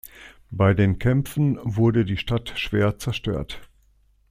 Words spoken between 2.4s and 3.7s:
schwer zerstört.